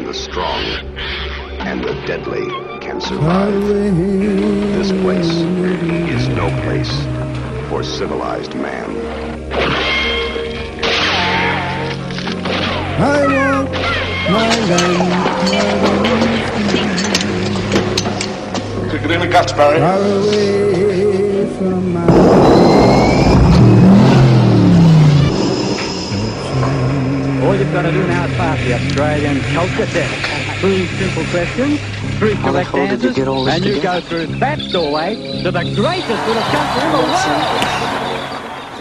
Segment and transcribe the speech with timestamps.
[0.00, 0.62] and the strong
[1.60, 2.48] and the deadly
[2.80, 3.52] can survive.
[3.52, 6.90] This place is no place
[7.68, 8.96] for civilized man.
[13.02, 13.72] I want
[14.30, 15.10] my land
[18.90, 19.80] Took it in the guts, Barry.
[19.80, 22.59] far away from my
[27.44, 30.60] All you've got to do now is pass the Australian culture test.
[30.60, 31.80] Three simple questions,
[32.18, 34.00] three How the correct hell did you answers, get all this and you together?
[34.00, 37.66] go through that doorway to the greatest little country in the world.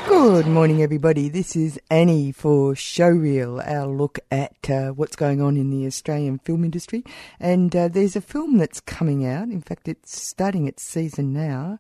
[0.08, 1.30] Good morning, everybody.
[1.30, 6.40] This is Annie for Showreel, our look at uh, what's going on in the Australian
[6.40, 7.04] film industry.
[7.40, 9.48] And uh, there's a film that's coming out.
[9.50, 11.80] In fact, it's starting its season now.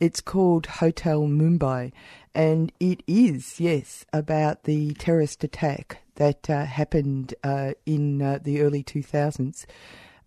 [0.00, 1.92] It's called Hotel Mumbai.
[2.36, 8.60] And it is, yes, about the terrorist attack that uh, happened uh, in uh, the
[8.60, 9.64] early 2000s,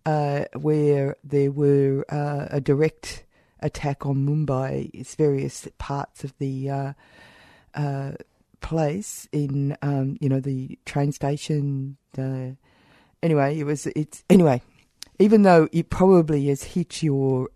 [0.04, 3.24] uh, where there were uh, a direct
[3.60, 6.94] attack on Mumbai, its various parts of the
[7.74, 8.12] uh,
[8.60, 11.96] place in um, you know the train station.
[13.22, 14.60] Anyway, it was it's anyway.
[15.20, 17.50] Even though it probably has hit your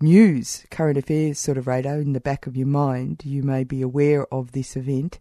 [0.00, 3.82] news, current affairs sort of radar in the back of your mind, you may be
[3.82, 5.18] aware of this event.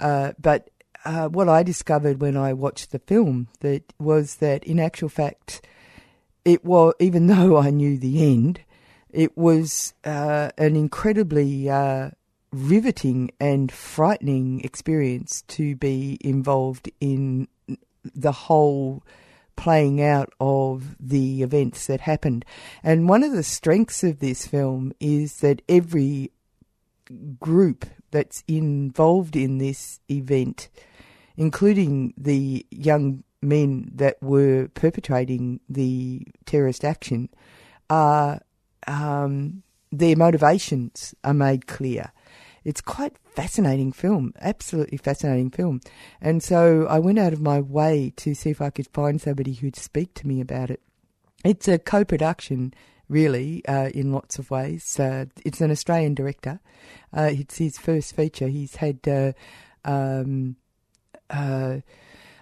[0.00, 0.70] Uh, but
[1.04, 5.66] uh, what I discovered when I watched the film that was that in actual fact,
[6.44, 8.60] it was even though I knew the end,
[9.10, 12.10] it was uh, an incredibly uh,
[12.52, 17.48] riveting and frightening experience to be involved in
[18.14, 19.02] the whole
[19.56, 22.44] playing out of the events that happened.
[22.82, 26.30] And one of the strengths of this film is that every
[27.40, 30.68] group that's involved in this event,
[31.36, 37.28] including the young men that were perpetrating the terrorist action,
[37.88, 38.40] are
[38.86, 39.62] um,
[39.92, 42.12] their motivations are made clear.
[42.66, 45.80] It's quite fascinating film, absolutely fascinating film.
[46.20, 49.52] And so I went out of my way to see if I could find somebody
[49.52, 50.80] who'd speak to me about it.
[51.44, 52.74] It's a co-production,
[53.08, 54.98] really, uh, in lots of ways.
[54.98, 56.58] Uh, it's an Australian director.
[57.16, 58.48] Uh, it's his first feature.
[58.48, 59.32] He's had uh,
[59.84, 60.56] um,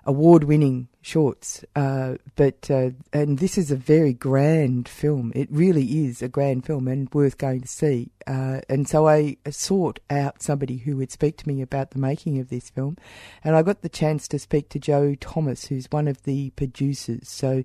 [0.07, 5.33] uh, award-winning shorts, uh, but uh, and this is a very grand film.
[5.35, 8.11] It really is a grand film and worth going to see.
[8.27, 12.39] Uh, and so I sought out somebody who would speak to me about the making
[12.39, 12.97] of this film,
[13.43, 17.29] and I got the chance to speak to Joe Thomas, who's one of the producers.
[17.29, 17.65] So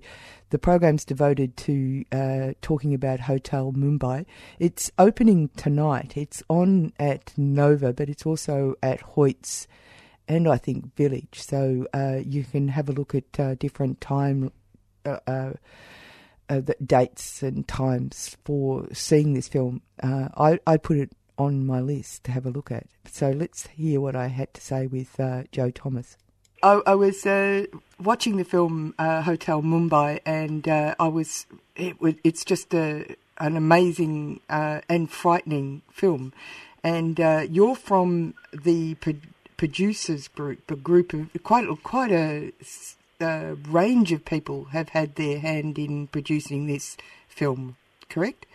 [0.50, 4.26] the program's devoted to uh, talking about Hotel Mumbai.
[4.58, 6.16] It's opening tonight.
[6.16, 9.66] It's on at Nova, but it's also at Hoyt's
[10.30, 11.42] and I think Village.
[11.42, 14.52] So uh, you can have a look at uh, different time
[15.04, 15.52] uh, uh,
[16.48, 19.82] uh, dates and times for seeing this film.
[20.00, 22.86] Uh, I I put it on my list to have a look at.
[23.06, 25.18] So let's hear what I had to say with
[25.50, 26.16] Joe Thomas.
[26.62, 27.26] I, I was
[27.98, 35.10] watching the film Hotel Mumbai, and I was it it's just a, an amazing and
[35.10, 36.32] frightening film.
[36.84, 37.18] And
[37.50, 38.94] you're from the
[39.60, 42.50] producers group, a group of quite quite a,
[43.20, 46.96] a range of people have had their hand in producing this
[47.28, 47.76] film.
[48.08, 48.46] Correct?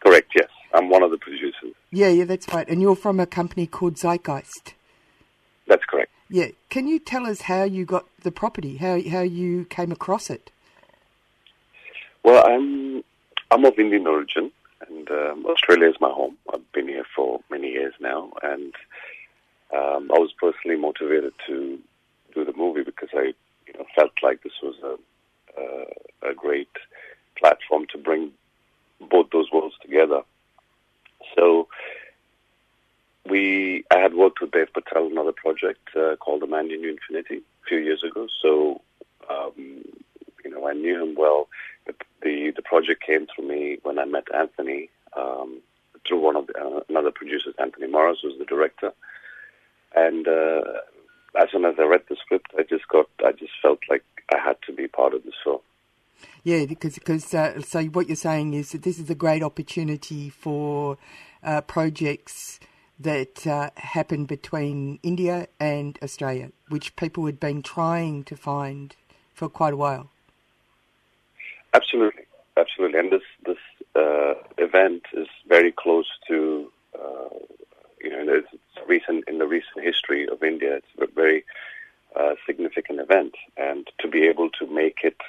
[0.00, 0.50] Correct, yes.
[0.74, 1.72] I'm one of the producers.
[1.90, 2.68] Yeah, yeah, that's right.
[2.68, 4.74] And you're from a company called Xeitgeist.
[5.66, 6.12] That's correct.
[6.28, 6.48] Yeah.
[6.68, 8.76] Can you tell us how you got the property?
[8.76, 10.50] How how you came across it?
[12.22, 13.02] Well, I'm
[13.50, 14.52] I'm of Indian origin,
[14.86, 16.36] and um, Australia is my home.
[16.52, 18.74] I've been here for many years now, and
[19.74, 21.78] um, I was personally motivated to
[22.34, 23.34] do the movie because I
[23.66, 26.68] you know, felt like this was a, a great
[27.38, 28.32] platform to bring
[29.10, 30.22] both those worlds together.
[31.36, 31.68] So
[33.28, 36.90] we, I had worked with Dev Patel on another project uh, called The Man Knew
[36.90, 38.28] Infinity a few years ago.
[38.40, 38.80] So
[39.28, 39.84] um,
[40.44, 41.48] you know, I knew him well.
[41.84, 45.60] But the the project came through me when I met Anthony um,
[46.06, 48.92] through one of the, uh, another producers, Anthony Maras, who's the director.
[49.96, 50.60] And uh,
[51.40, 54.38] as soon as I read the script, I just got, I just felt like I
[54.38, 55.60] had to be part of this film.
[56.44, 60.30] Yeah, because because uh, so what you're saying is that this is a great opportunity
[60.30, 60.96] for
[61.42, 62.60] uh, projects
[62.98, 68.96] that uh, happen between India and Australia, which people had been trying to find
[69.34, 70.08] for quite a while.
[71.74, 72.24] Absolutely,
[72.56, 73.58] absolutely, and this this
[73.94, 77.28] uh, event is very close to uh,
[78.10, 80.76] you know it's recent in the recent history of India.
[80.76, 81.44] It's a very
[82.14, 85.20] uh, significant event, and to be able to make it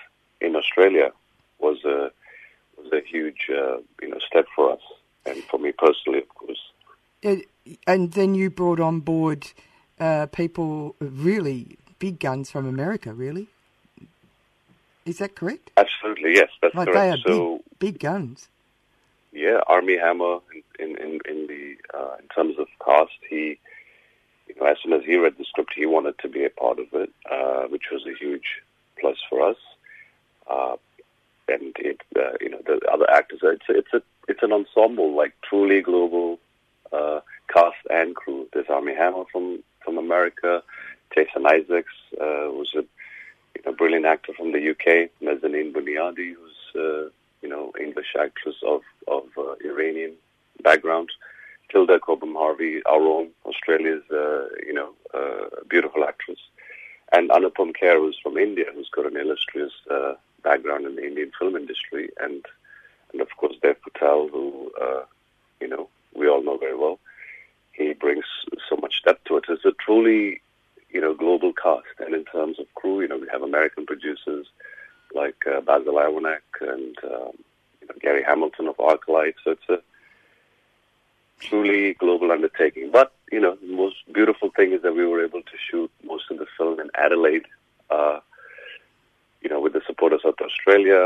[0.41, 1.11] in Australia
[1.59, 2.11] was a
[2.77, 4.81] was a huge uh, you know step for us,
[5.25, 6.63] and for me personally, of course.
[7.87, 9.47] and then you brought on board
[9.99, 13.47] uh, people, really big guns from America, really.
[15.05, 15.71] Is that correct?
[15.77, 17.23] Absolutely, yes, that's like correct.
[17.25, 18.47] They are so big, big guns.
[19.31, 20.39] Yeah, Armie Hammer
[20.79, 23.59] in in in the uh, in terms of cast, he
[24.47, 26.79] you know as soon as he read the script, he wanted to be a part
[26.79, 28.61] of it, uh, which was a huge
[28.99, 29.57] plus for us.
[30.49, 30.77] Uh,
[31.49, 33.39] and it, uh, you know, the other actors.
[33.43, 36.39] It's a, it's a it's an ensemble, like truly global
[36.91, 38.47] uh, cast and crew.
[38.53, 40.63] There's Armie Hammer from from America,
[41.15, 42.83] Jason Isaacs, uh, who's a
[43.55, 47.09] you know, brilliant actor from the UK, Nazanin Boniadi, who's uh,
[47.41, 50.13] you know English actress of of uh, Iranian
[50.63, 51.09] background,
[51.71, 56.39] Tilda Cobham-Hervey, our own Australia's uh, you know uh, beautiful actress,
[57.11, 61.31] and Anupam Kher, who's from India, who's got an illustrious uh, background in the Indian
[61.37, 62.45] film industry, and
[63.11, 65.03] and of course Dev Patel, who uh,
[65.59, 66.99] you know we all know very well.
[67.73, 68.25] He brings
[68.69, 69.45] so much depth to it.
[69.49, 70.41] It's a truly
[70.89, 74.47] you know global cast, and in terms of crew, you know we have American producers
[75.13, 77.31] like uh, Basil Iwanyk and um,
[77.81, 79.35] you know, Gary Hamilton of ArcLight.
[79.43, 79.79] So it's a
[81.39, 82.89] truly global undertaking.
[82.91, 86.31] But you know, the most beautiful thing is that we were able to shoot most
[86.31, 87.45] of the film in Adelaide.
[87.89, 88.19] Uh,
[89.41, 90.97] you know, with the support of South Australia,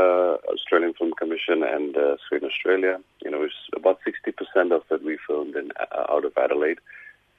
[0.52, 2.98] Australian Film Commission, and uh, Screen Australia.
[3.22, 6.78] You know, it's about 60% of it we filmed in uh, out of Adelaide,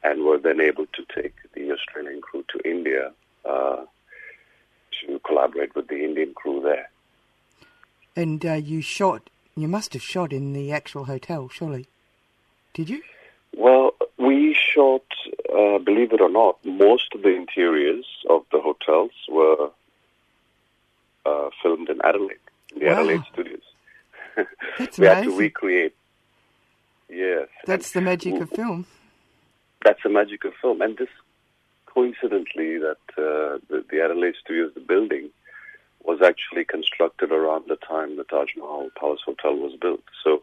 [0.03, 3.11] and were then able to take the Australian crew to India
[3.43, 3.83] uh,
[5.01, 6.89] to collaborate with the Indian crew there.
[8.15, 11.87] And uh, you shot, you must have shot in the actual hotel, surely.
[12.73, 13.01] Did you?
[13.55, 15.03] Well, we shot,
[15.53, 19.69] uh, believe it or not, most of the interiors of the hotels were
[21.25, 22.37] uh, filmed in Adelaide,
[22.73, 22.93] in the Wow.
[22.93, 23.61] Adelaide studios.
[24.79, 25.95] That's we had to recreate.
[27.09, 27.47] Yes.
[27.67, 28.87] That's the magic of film.
[29.85, 30.81] That's the magic of film.
[30.81, 31.09] And this,
[31.85, 35.29] coincidentally, that uh, the, the Adelaide Studios, the building,
[36.03, 40.03] was actually constructed around the time the Taj Mahal Palace Hotel was built.
[40.23, 40.41] So,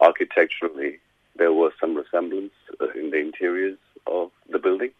[0.00, 0.98] architecturally,
[1.40, 2.52] there was some resemblance
[2.82, 4.90] uh, in the interiors of the building.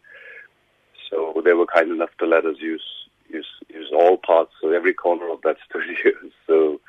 [1.08, 2.86] So they were kind enough to let us use
[3.28, 6.12] use use all parts, so every corner of that studio.
[6.46, 6.80] So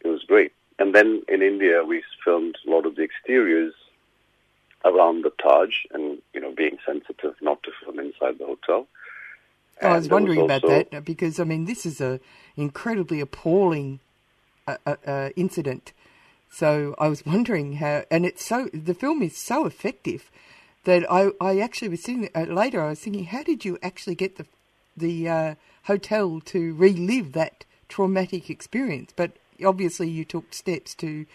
[0.00, 0.52] it was great.
[0.78, 3.74] And then in India, we filmed a lot of the exteriors
[4.84, 8.86] around the Taj, and you know, being sensitive not to film inside the hotel.
[9.82, 12.18] Oh, I was wondering about also- that because I mean this is a
[12.56, 14.00] incredibly appalling
[14.66, 15.92] uh, uh, uh, incident.
[16.50, 20.30] So I was wondering how, and it's so the film is so effective
[20.84, 22.82] that I, I actually was thinking uh, later.
[22.82, 24.46] I was thinking, how did you actually get the
[24.96, 25.54] the uh,
[25.84, 29.12] hotel to relive that traumatic experience?
[29.14, 29.32] But
[29.64, 31.26] obviously, you took steps to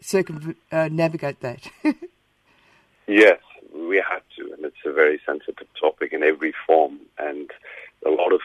[0.00, 1.70] circumnavigate uh, that.
[3.08, 3.40] Yes,
[3.74, 7.50] we had to, and it's a very sensitive topic in every form, and
[8.06, 8.40] a lot of,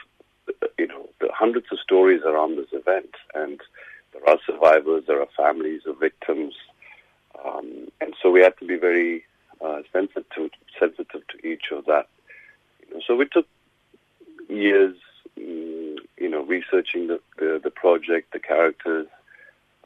[0.79, 3.61] you know, hundreds of stories around this event, and
[4.17, 6.53] there are survivors, there are families of victims,
[7.45, 9.23] um, and so we had to be very
[9.63, 12.07] uh, sensitive, sensitive to each of that.
[12.87, 13.47] You know, so we took
[14.49, 14.95] years,
[15.37, 19.07] mm, you know, researching the, the, the project, the characters,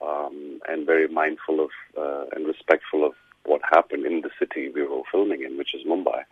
[0.01, 3.13] um, and very mindful of uh, and respectful of
[3.45, 6.23] what happened in the city we were filming in, which is Mumbai,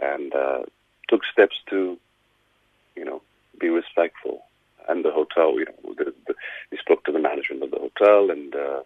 [0.00, 0.60] and uh,
[1.08, 1.98] took steps to,
[2.94, 3.22] you know,
[3.60, 4.45] be respectful.
[4.88, 6.34] And the hotel, you know, the, the,
[6.70, 8.80] we spoke to the management of the hotel and uh,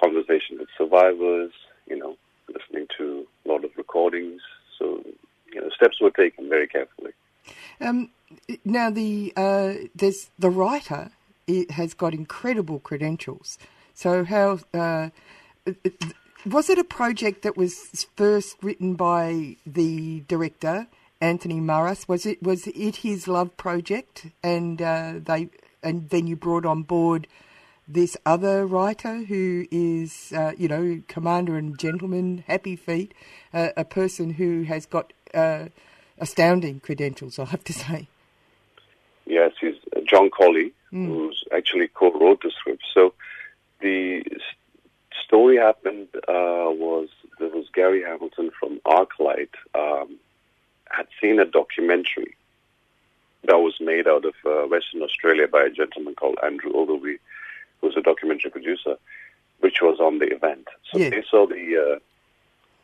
[0.00, 1.52] conversation with survivors,
[1.86, 2.16] you know,
[2.48, 4.40] listening to a lot of recordings.
[4.78, 5.02] So,
[5.52, 7.12] you know, steps were taken very carefully.
[7.80, 8.10] Um,
[8.64, 11.10] now the uh, there's the writer
[11.46, 13.58] it has got incredible credentials.
[13.94, 15.08] So how uh,
[16.46, 20.86] was it a project that was first written by the director
[21.20, 22.08] Anthony Maras?
[22.08, 25.48] Was it was it his love project, and uh, they
[25.82, 27.26] and then you brought on board
[27.86, 33.14] this other writer who is uh, you know commander and gentleman, happy feet,
[33.52, 35.66] uh, a person who has got uh,
[36.18, 37.38] astounding credentials.
[37.38, 38.08] I have to say.
[39.26, 42.82] Yes, he's uh, John Collee, who's actually co-wrote the script.
[42.94, 43.12] So
[43.80, 44.24] the
[45.24, 47.08] story happened uh, was
[47.38, 50.16] there was Gary Hamilton from ArcLight um,
[50.90, 52.34] had seen a documentary
[53.44, 57.18] that was made out of uh, Western Australia by a gentleman called Andrew Ogilvie,
[57.80, 58.96] who's a documentary producer,
[59.60, 60.68] which was on the event.
[60.90, 61.10] So Yeah.
[61.10, 61.98] they saw the uh,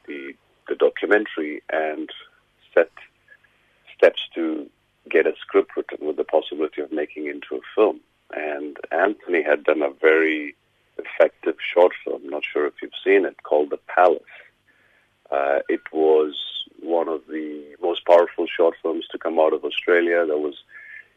[0.06, 0.34] the
[0.68, 2.08] the documentary and
[2.72, 2.90] set
[3.96, 4.68] steps to
[5.10, 8.00] get a script written with the possibility of making into a film.
[8.34, 10.56] And Anthony had done a very
[10.98, 12.22] effective short film.
[12.30, 14.22] Not sure if you've seen it, called The Palace.
[15.30, 16.34] Uh, it was
[16.84, 20.26] one of the most powerful short films to come out of Australia.
[20.26, 20.54] That was,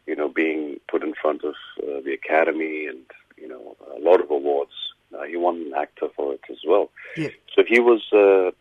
[0.06, 3.04] you know, being put in front of uh, the Academy and
[3.38, 4.72] you know a lot of awards.
[5.18, 6.90] Uh, he won an AACTA for it as well.
[7.16, 7.30] Yeah.
[7.56, 8.52] So he was uh,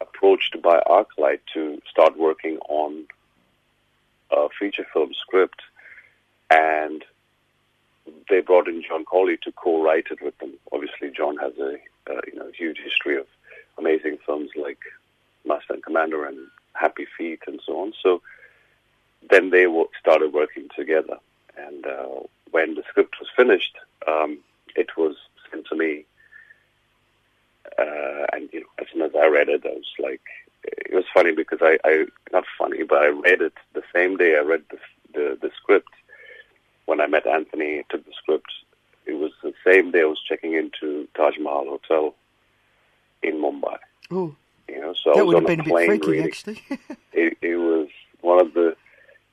[0.00, 3.04] approached by ArcLight to start working on
[4.30, 5.62] a feature film script,
[6.50, 7.04] and
[8.28, 10.52] they brought in John Collee to co-write it with them.
[10.72, 11.74] Obviously, John has a
[12.10, 13.26] uh, you know huge history of
[13.78, 14.78] amazing films like
[15.46, 16.38] Master and Commander and
[16.74, 17.92] Happy Feet and so on.
[18.02, 18.22] So
[19.30, 19.66] then they
[20.00, 21.18] started working together,
[21.56, 23.76] and uh, when the script was finished,
[24.06, 24.38] um,
[24.76, 25.16] it was
[25.50, 26.04] sent to me.
[27.78, 30.22] Uh, and you know, as soon as I read it, I was like,
[30.64, 34.36] it was funny because I, I not funny, but I read it the same day
[34.36, 34.78] I read the
[35.14, 35.92] the, the script.
[36.86, 38.50] When I met Anthony, took the script.
[39.04, 42.14] It was the same day I was checking into Taj Mahal Hotel
[43.22, 43.78] in Mumbai.
[44.10, 44.34] Oh,
[44.78, 46.26] You know, so I that was would on have been a plane freaky, reading.
[46.26, 46.62] actually.
[47.12, 47.88] It, it was
[48.20, 48.76] one of the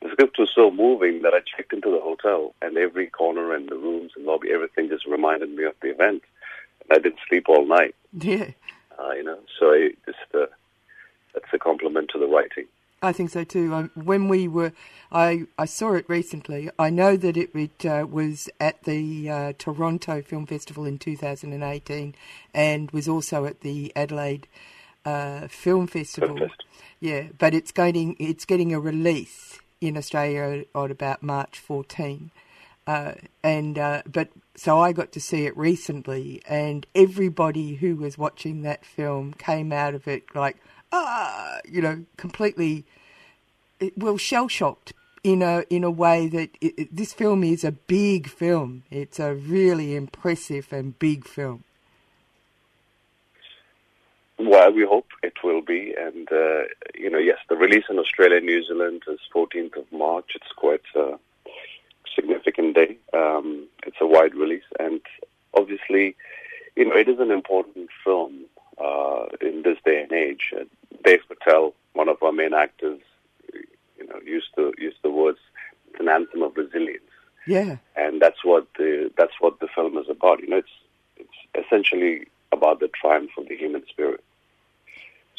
[0.01, 3.69] the script was so moving that I checked into the hotel and every corner and
[3.69, 6.23] the rooms and lobby, everything just reminded me of the event.
[6.81, 7.93] And I didn't sleep all night.
[8.13, 8.51] yeah,
[8.97, 10.47] Uh, you know, so it just uh,
[11.33, 12.65] that's a compliment to the writing.
[13.01, 13.71] I think so too.
[13.73, 14.71] Um, when we were,
[15.11, 16.69] I I saw it recently.
[16.79, 22.15] I know that it, it uh, was at the uh, Toronto Film Festival in 2018,
[22.53, 24.47] and was also at the Adelaide
[25.05, 26.37] uh, Film Festival.
[26.37, 26.63] Fest.
[26.99, 32.31] Yeah, but it's getting it's getting a release in Australia on about March 14.
[32.87, 38.17] Uh, and uh, but so I got to see it recently, and everybody who was
[38.17, 40.57] watching that film came out of it like
[40.91, 42.85] ah, you know, completely
[43.97, 44.93] well shell shocked
[45.23, 48.83] in a in a way that it- this film is a big film.
[48.91, 51.63] It's a really impressive and big film.
[54.37, 56.63] Well, we hope it will be, and uh,
[56.93, 60.31] you know, yes, the release in Australia and New Zealand is 14th of March.
[60.35, 61.17] It's quite a
[62.13, 62.97] significant day.
[63.13, 64.99] Um, it's a wide release, and
[65.53, 66.15] obviously,
[66.75, 68.45] you know, it is an important film
[68.77, 70.53] uh, in this day and age.
[70.53, 70.65] Uh,
[71.03, 72.99] Dev Patel, one of our main actors,
[73.53, 75.39] you know, used to use the words
[75.91, 77.03] "it's an anthem of resilience."
[77.47, 80.41] Yeah, and that's what the that's what the film is about.
[80.41, 80.75] You know, it's
[81.15, 84.23] it's essentially about the triumph of the human spirit.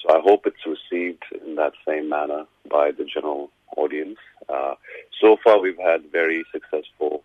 [0.01, 4.19] So I hope it's received in that same manner by the general audience.
[4.49, 4.75] Uh,
[5.21, 7.25] so far, we've had very successful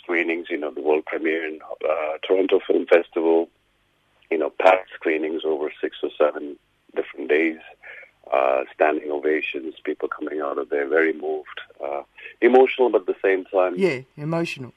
[0.00, 0.46] screenings.
[0.50, 3.48] You know, the world premiere in uh, Toronto Film Festival.
[4.30, 6.56] You know, packed screenings over six or seven
[6.94, 7.58] different days.
[8.32, 12.02] Uh, standing ovations, people coming out of there very moved, uh,
[12.40, 14.72] emotional, but at the same time, yeah, emotional.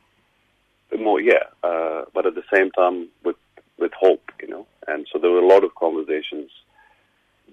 [0.99, 3.35] more yeah uh, but at the same time with
[3.79, 4.67] with hope you know?
[4.87, 6.51] And so there were a lot of conversations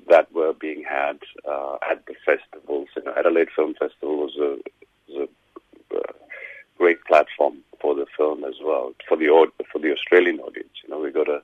[0.08, 1.18] that were being had
[1.48, 2.88] uh, at the festivals.
[2.96, 4.58] You know Adelaide Film Festival was a
[5.08, 5.28] was
[5.92, 6.12] a uh,
[6.78, 10.70] great platform for the film as well for the for the Australian audience.
[10.84, 11.42] You know we got a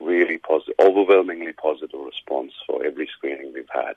[0.00, 3.96] really positive overwhelmingly positive response for every screening we've had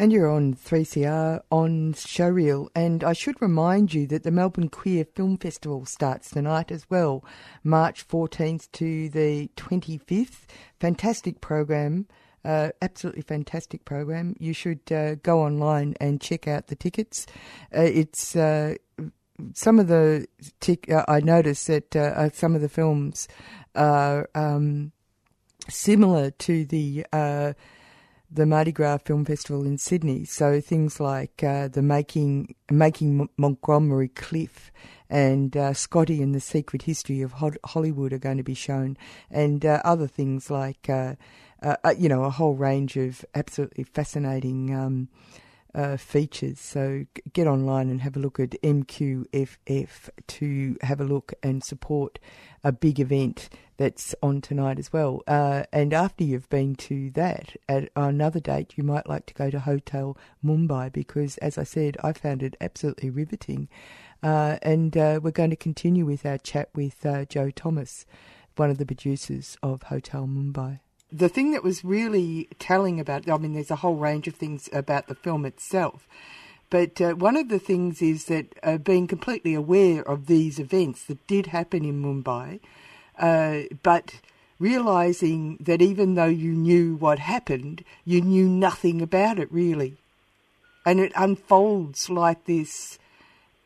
[0.00, 2.70] And you're on 3CR on Showreel.
[2.74, 7.22] And I should remind you that the Melbourne Queer Film Festival starts tonight as well,
[7.62, 10.46] March 14th to the 25th.
[10.80, 12.06] Fantastic program.
[12.42, 14.36] Uh, absolutely fantastic program.
[14.38, 17.26] You should uh, go online and check out the tickets.
[17.76, 18.76] Uh, it's uh,
[19.52, 20.26] some of the
[20.60, 23.28] tic- uh, I noticed that uh, some of the films
[23.74, 24.92] are um,
[25.68, 27.04] similar to the
[28.30, 30.24] the Mardi Gras Film Festival in Sydney.
[30.24, 34.70] So things like uh, the making making Montgomery Clift
[35.08, 37.34] and uh, Scotty and the Secret History of
[37.64, 38.96] Hollywood are going to be shown,
[39.30, 41.16] and uh, other things like uh,
[41.62, 44.74] uh, uh, you know a whole range of absolutely fascinating.
[44.74, 45.08] Um,
[45.72, 46.58] uh, features.
[46.58, 52.18] So get online and have a look at MQFF to have a look and support
[52.64, 53.48] a big event
[53.80, 55.22] that's on tonight as well.
[55.26, 59.48] Uh, and after you've been to that, at another date, you might like to go
[59.48, 63.70] to Hotel Mumbai because, as I said, I found it absolutely riveting.
[64.22, 68.04] Uh, and uh, we're going to continue with our chat with uh, Joe Thomas,
[68.56, 70.80] one of the producers of Hotel Mumbai
[71.12, 74.68] the thing that was really telling about, I mean, there's a whole range of things
[74.72, 76.06] about the film itself,
[76.70, 81.02] but uh, one of the things is that uh, being completely aware of these events
[81.06, 82.60] that did happen in Mumbai,
[83.20, 84.14] uh, but
[84.58, 89.96] realizing that even though you knew what happened, you knew nothing about it really.
[90.84, 92.98] And it unfolds like this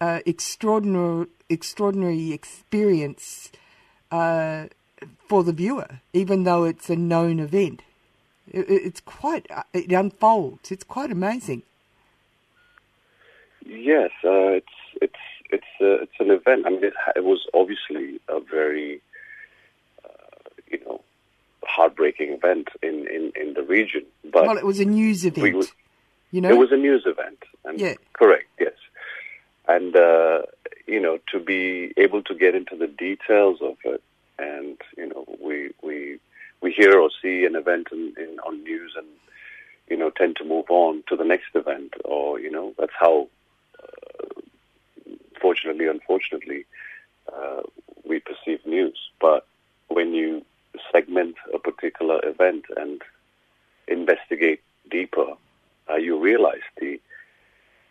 [0.00, 3.50] uh, extraordinary, extraordinary experience
[4.10, 4.66] uh,
[5.28, 7.82] for the viewer, even though it's a known event.
[8.50, 10.70] It, it's quite, uh, it unfolds.
[10.72, 11.62] It's quite amazing.
[13.66, 14.66] Yes, uh, it's
[15.00, 15.14] it's
[15.50, 16.66] it's uh, it's an event.
[16.66, 19.00] I mean, it, it was obviously a very
[20.78, 21.00] you know
[21.66, 24.04] heartbreaking event in, in, in the region.
[24.22, 25.54] But well, it was a news event.
[25.56, 25.66] We,
[26.30, 27.42] you know, it was a news event.
[27.64, 28.48] And yeah, correct.
[28.60, 28.74] Yes,
[29.68, 30.42] and uh,
[30.86, 34.02] you know to be able to get into the details of it
[34.38, 36.18] and you know we we
[36.60, 39.06] we hear or see an event in, in, on news and
[39.88, 43.28] you know tend to move on to the next event or you know that's how
[43.82, 44.40] uh,
[45.40, 46.64] fortunately unfortunately
[47.32, 47.62] uh,
[48.08, 49.46] we perceive news but
[49.88, 50.44] when you
[50.94, 53.02] segment a particular event and
[53.88, 55.28] investigate deeper
[55.90, 57.00] uh, you realize the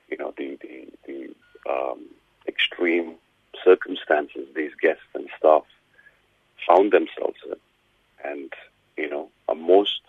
[0.10, 1.19] you know the the, the
[1.71, 1.99] um,
[2.47, 3.15] extreme
[3.63, 5.63] circumstances these guests and staff
[6.67, 7.56] found themselves in.
[8.23, 8.54] And,
[8.97, 10.01] you know, most,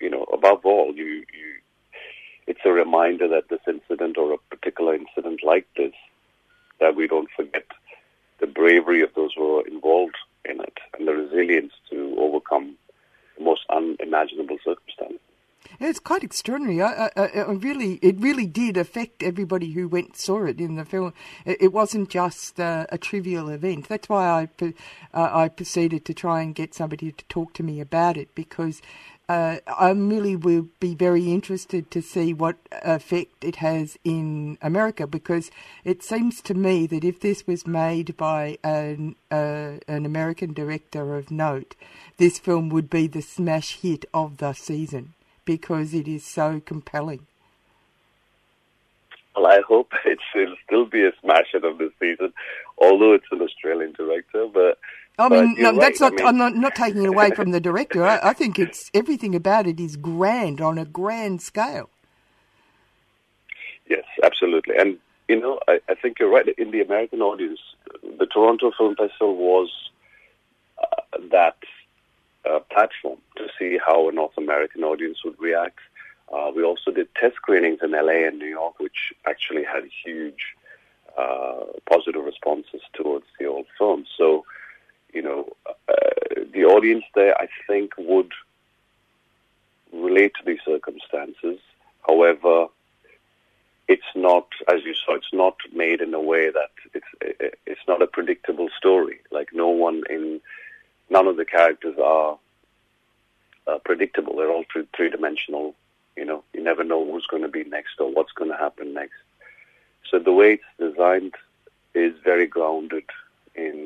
[0.00, 1.54] you know, above all, you, you,
[2.46, 5.92] it's a reminder that this incident or a particular incident like this,
[6.80, 7.66] that we don't forget
[8.40, 12.74] the bravery of those who are involved in it and the resilience to overcome
[13.38, 15.20] the most unimaginable circumstances.
[15.84, 16.80] It's quite extraordinary.
[16.80, 20.84] I, I, I, really, it really did affect everybody who went saw it in the
[20.84, 21.12] film.
[21.44, 23.88] It, it wasn't just uh, a trivial event.
[23.88, 24.74] That's why I,
[25.12, 28.80] uh, I proceeded to try and get somebody to talk to me about it because
[29.28, 35.08] uh, I really will be very interested to see what effect it has in America
[35.08, 35.50] because
[35.82, 41.16] it seems to me that if this was made by an, uh, an American director
[41.16, 41.74] of note,
[42.18, 47.26] this film would be the smash hit of the season because it is so compelling.
[49.34, 52.32] Well, I hope it will still be a smash hit of this season,
[52.78, 54.46] although it's an Australian director.
[54.52, 54.78] But
[55.18, 55.80] I mean, no, right.
[55.80, 56.12] that's not.
[56.12, 58.04] I mean, I'm not, not taking it away from the director.
[58.04, 61.90] I, I think it's everything about it is grand on a grand scale.
[63.88, 66.46] Yes, absolutely, and you know, I, I think you're right.
[66.58, 67.60] In the American audience,
[68.18, 69.70] the Toronto Film Festival was
[70.78, 71.56] uh, that
[72.48, 75.78] uh, platform to see how a North American audience would react.
[76.32, 80.54] Uh, we also did test screenings in LA and New York, which actually had huge
[81.18, 84.06] uh, positive responses towards the old film.
[84.16, 84.44] So,
[85.12, 88.32] you know, uh, the audience there, I think, would
[89.92, 91.58] relate to these circumstances.
[92.08, 92.68] However,
[93.88, 98.00] it's not, as you saw, it's not made in a way that it's it's not
[98.00, 99.20] a predictable story.
[99.30, 100.40] Like no one in
[101.16, 102.38] none of the characters are
[103.66, 104.34] uh, predictable.
[104.36, 105.74] They're all three, three-dimensional.
[106.16, 108.94] You know, you never know who's going to be next or what's going to happen
[108.94, 109.20] next.
[110.08, 111.34] So the way it's designed
[111.94, 113.04] is very grounded
[113.54, 113.76] in,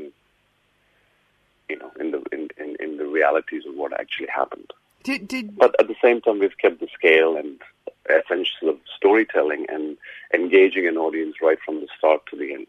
[1.69, 4.71] you know, in the in, in, in the realities of what actually happened.
[5.05, 5.57] Did, did...
[5.57, 7.61] But at the same time, we've kept the scale and
[8.09, 9.97] essence of storytelling and
[10.35, 12.67] engaging an audience right from the start to the end.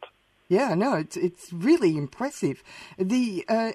[0.49, 2.63] Yeah, no, it's it's really impressive.
[2.97, 3.71] The uh,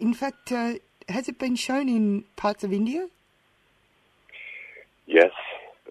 [0.00, 0.74] in fact, uh,
[1.08, 3.08] has it been shown in parts of India?
[5.06, 5.32] Yes,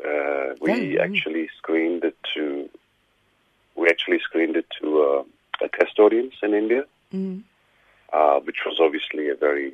[0.06, 2.70] uh, we actually screened it to.
[3.76, 7.44] We actually screened it to uh, a test audience in India, mm.
[8.12, 9.74] Uh, which was obviously a very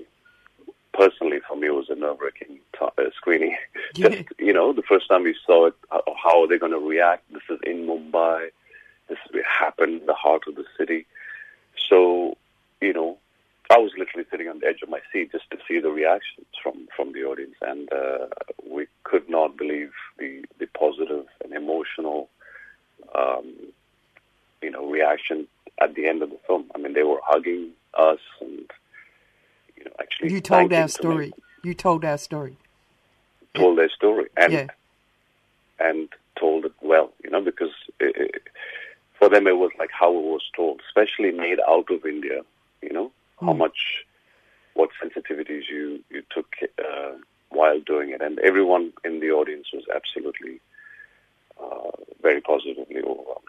[0.93, 3.55] personally for me it was a nerve-wracking t- uh, screening.
[3.95, 4.09] Yeah.
[4.09, 6.79] Just you know, the first time we saw it, how, how are they going to
[6.79, 7.23] react?
[7.33, 8.49] This is in Mumbai.
[9.07, 11.07] This happened in the heart of the city.
[11.89, 12.37] So,
[12.79, 13.17] you know,
[13.71, 16.47] I was literally sitting on the edge of my seat just to see the reactions
[16.61, 18.27] from, from the audience, and uh,
[18.67, 22.29] we could not believe the, the positive and emotional,
[23.15, 23.53] um,
[24.61, 25.47] you know, reaction
[25.81, 26.65] at the end of the film.
[26.73, 28.71] I mean, they were hugging us, and
[29.77, 31.27] you know, actually, You told our story.
[31.27, 32.57] me, You told our story.
[33.55, 34.67] told their story, and Yeah.
[35.79, 38.41] and told it well, you know, because it,
[39.17, 42.41] for them it was like how it was told, especially made out of India,
[42.81, 44.05] you know, how much,
[44.73, 46.47] what sensitivities you, you took
[46.79, 47.11] uh,
[47.49, 48.21] while doing it.
[48.21, 50.59] And everyone in the audience was absolutely
[51.61, 53.45] uh, very positively overwhelmed.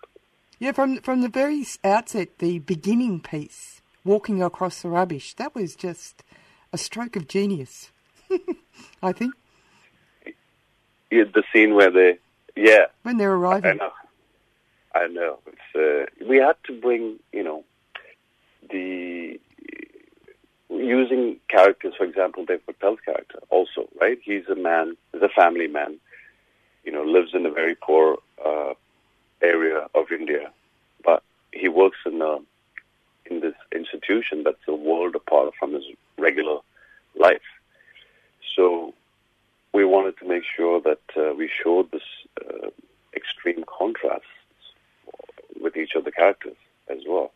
[0.59, 5.75] Yeah, from from the very outset, the beginning piece, walking across the rubbish, that was
[5.75, 6.23] just
[6.73, 7.91] a stroke of genius.
[9.03, 9.35] I think
[11.11, 12.19] Yeah, the scene where they,
[12.57, 13.79] yeah, when they're I arriving.
[13.79, 13.91] know.
[14.95, 15.39] I know.
[15.47, 17.65] It's uh, we had to bring, you know,
[18.71, 19.41] the
[20.71, 21.95] using characters.
[21.97, 24.19] For example, Dev Patel's character, also, right?
[24.23, 25.99] He's a man, he's a family man.
[26.85, 28.73] You know, lives in a very poor uh,
[29.43, 30.51] area of India,
[31.05, 32.39] but he works in a
[33.27, 35.85] in this institution that's a world apart from his
[36.19, 36.59] regular
[37.19, 37.43] life.
[38.57, 38.93] So
[39.73, 42.03] we wanted to make sure that uh, we showed this
[42.45, 42.71] uh,
[43.15, 44.25] extreme contrast
[45.61, 46.57] with each of the characters
[46.89, 47.31] as well.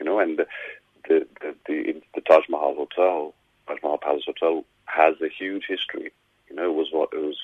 [0.00, 0.44] You know, and
[1.08, 3.34] the the the, the, Taj Mahal Hotel,
[3.66, 6.10] Taj Mahal Palace Hotel, has a huge history.
[6.48, 7.38] You know, it was what it was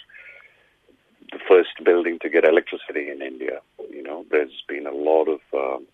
[1.31, 3.61] the first building to get electricity in India.
[3.91, 5.87] You know, there's been a lot of um,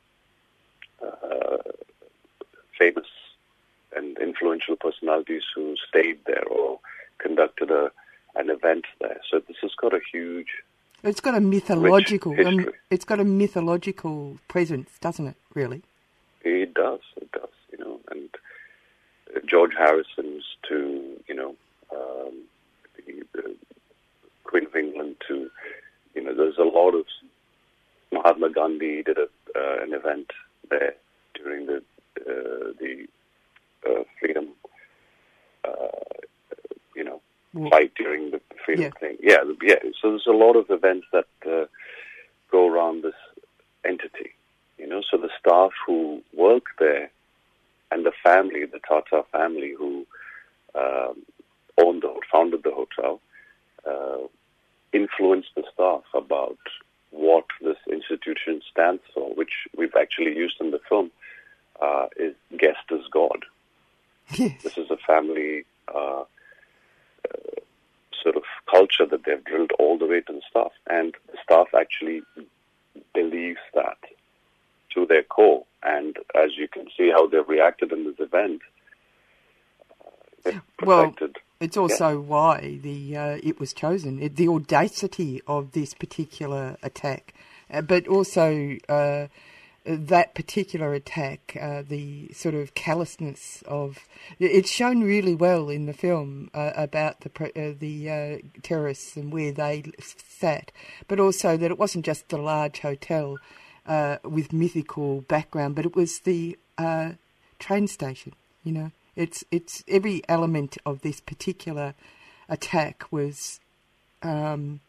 [1.03, 1.59] uh,
[2.79, 3.07] famous
[3.97, 6.79] and influential personalities who stayed there or
[7.19, 7.91] conducted a
[8.37, 9.21] an event there.
[9.31, 10.49] So this has got a huge
[11.03, 12.35] It's got a mythological.
[12.47, 15.37] Um, it's got a mythological presence, doesn't it?
[15.55, 15.83] Really?
[16.43, 17.01] It does.
[17.17, 17.49] It does.
[17.73, 18.29] You know, and
[19.35, 21.55] uh, George Harrison's to you know
[21.95, 22.35] um,
[22.97, 23.57] the, the
[24.45, 25.51] Queen of England to
[26.15, 27.07] you know there's a lot of
[28.13, 30.31] Mahatma Gandhi did a, uh, an event
[30.71, 30.95] there
[31.35, 31.77] during the
[32.21, 33.07] uh, the
[33.89, 34.49] uh, freedom
[35.65, 35.89] uh,
[36.97, 37.21] you know
[37.53, 37.71] War.
[37.71, 38.99] fight during the freedom Yeah.
[39.01, 39.17] thing.
[39.21, 39.88] Yeah, the- yeah.
[40.01, 41.67] So there's a lot of events that uh,
[42.51, 43.15] go around this
[43.85, 44.31] entity.
[44.79, 47.11] You know, so the staff who work there
[47.91, 50.07] and the family, the Tata family who
[50.75, 51.23] um,
[51.83, 53.21] owned the founded the hotel,
[53.87, 54.27] uh,
[54.93, 56.59] influenced the staff about
[57.11, 61.11] what this institution stands for, which we've actually used in the film.
[61.81, 63.45] Uh, is guest as God.
[64.37, 64.53] Yes.
[64.65, 66.25] This is a family uh,
[67.25, 67.61] uh,
[68.21, 71.69] sort of culture that they've drilled all the way to the staff, and the staff
[71.79, 72.23] actually
[73.15, 73.99] believes that
[74.95, 75.65] to their core.
[75.85, 78.61] And as you can see, how they've reacted in this event,
[80.05, 80.11] uh,
[80.45, 81.37] they've Well, protected.
[81.61, 87.33] It's also why the uh, it was chosen, it, the audacity of this particular attack,
[87.73, 89.29] uh, but also uh,
[89.88, 93.99] that particular attack, uh, the sort of callousness of
[94.38, 99.33] it's shown really well in the film uh, about the uh, the uh, terrorists and
[99.33, 100.71] where they sat,
[101.07, 103.38] but also that it wasn't just a large hotel
[103.87, 107.12] uh, with mythical background, but it was the uh,
[107.59, 108.35] train station.
[108.64, 111.95] You know, it's it's every element of this particular
[112.49, 113.59] attack was
[114.23, 114.81] um,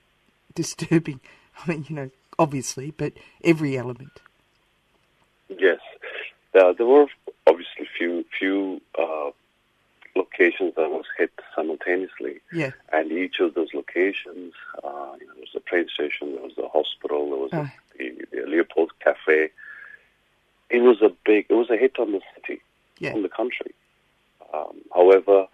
[0.53, 1.19] disturbing.
[1.57, 3.13] I mean, you know, obviously, but
[3.43, 4.21] every element.
[5.49, 5.79] Yes,
[6.53, 7.07] uh, there were
[7.47, 9.31] obviously few few uh,
[10.15, 12.39] locations that was hit simultaneously.
[12.53, 12.71] Yeah.
[12.93, 16.57] And each of those locations, uh, you know, there was a train station, there was
[16.57, 19.49] a hospital, there was a, the, the Leopold Cafe.
[20.69, 22.61] It was a big, it was a hit on the city,
[22.99, 23.13] Yeah.
[23.13, 23.73] on the country.
[24.53, 25.45] Um, however,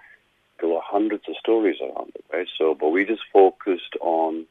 [0.60, 2.48] there were hundreds of stories around it, right?
[2.58, 4.46] So, but we just focused on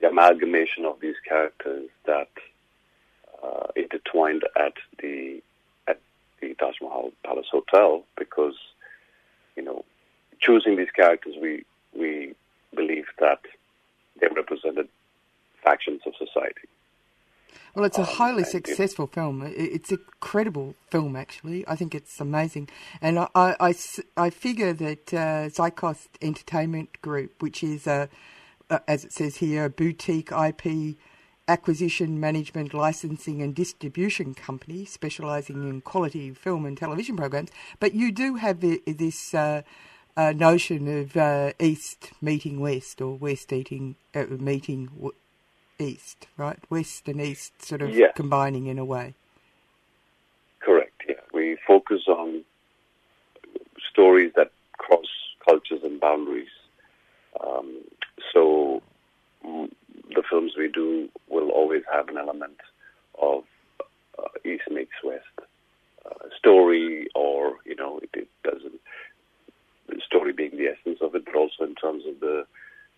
[0.00, 2.28] the amalgamation of these characters that
[3.42, 5.42] uh, intertwined at the
[5.88, 6.00] at
[6.40, 8.54] the Taj Mahal Palace Hotel because
[9.56, 9.84] you know
[10.40, 11.64] choosing these characters we
[11.98, 12.34] we
[12.74, 13.40] believed that
[14.20, 14.88] they represented
[15.62, 16.68] factions of society.
[17.74, 19.42] Well, it's a Um, highly successful film.
[19.46, 21.66] It's a credible film, actually.
[21.68, 22.68] I think it's amazing.
[23.00, 23.74] And I
[24.16, 28.08] I figure that uh, Xeitgeist Entertainment Group, which is, a,
[28.68, 30.96] a, as it says here, a boutique IP
[31.48, 38.12] acquisition, management, licensing, and distribution company specialising in quality film and television programs, but you
[38.12, 39.62] do have the, this uh,
[40.16, 44.90] uh, notion of uh, East meeting West or West eating, uh, meeting
[45.80, 46.58] East, right?
[46.68, 48.12] West and East sort of Yes.
[48.14, 49.14] combining in a way.
[50.60, 51.02] Correct.
[51.08, 52.44] Yeah, we focus on
[53.90, 55.06] stories that cross
[55.46, 56.48] cultures and boundaries.
[57.44, 57.78] Um,
[58.32, 58.82] so
[59.44, 59.70] mm,
[60.14, 62.58] the films we do will always have an element
[63.20, 63.44] of
[64.18, 65.24] uh, East meets West
[66.04, 68.80] uh, story, or you know, it, it doesn't.
[69.88, 72.46] The story being the essence of it, but also in terms of the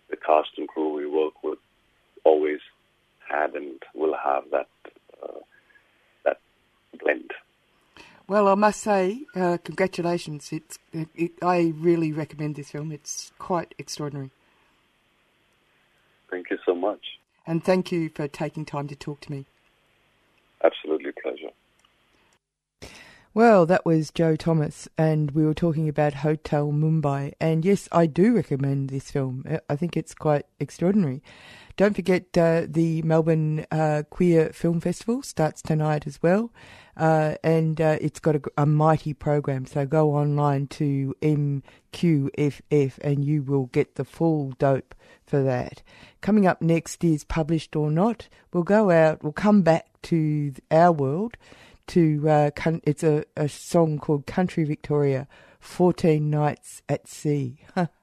[0.09, 1.57] the cast and crew we work with,
[2.23, 2.59] always
[3.29, 4.67] had and will have that
[5.21, 5.39] uh,
[6.25, 6.37] that
[6.99, 7.31] blend.
[8.27, 10.53] Well, I must say, uh, congratulations.
[10.53, 12.91] It's, it, it, I really recommend this film.
[12.91, 14.31] It's quite extraordinary.
[16.31, 17.01] Thank you so much.
[17.45, 19.45] And thank you for taking time to talk to me.
[20.63, 21.51] Absolutely pleasure.
[23.33, 27.33] Well, that was Joe Thomas, and we were talking about Hotel Mumbai.
[27.41, 29.43] And yes, I do recommend this film.
[29.67, 31.21] I think it's quite extraordinary.
[31.75, 36.51] Don't forget uh, the Melbourne uh, Queer Film Festival starts tonight as well.
[36.95, 39.65] Uh, and uh, it's got a, a, mighty program.
[39.65, 44.93] So go online to MQFF and you will get the full dope
[45.25, 45.81] for that.
[46.21, 48.27] Coming up next is Published or Not.
[48.53, 51.35] We'll go out, we'll come back to our world
[51.87, 52.51] to uh,
[52.83, 55.27] it's a, a song called Country Victoria
[55.59, 57.57] 14 Nights at Sea.